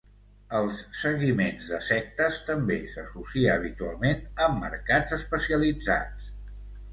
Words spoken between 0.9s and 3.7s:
seguiments de sectes també s'associa